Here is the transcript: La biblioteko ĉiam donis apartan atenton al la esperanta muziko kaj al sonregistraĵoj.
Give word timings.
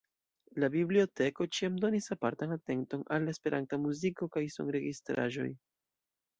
La 0.61 0.69
biblioteko 0.75 1.47
ĉiam 1.57 1.75
donis 1.83 2.09
apartan 2.17 2.57
atenton 2.57 3.05
al 3.19 3.29
la 3.29 3.37
esperanta 3.37 3.81
muziko 3.85 4.33
kaj 4.37 4.45
al 4.47 4.53
sonregistraĵoj. 4.59 5.51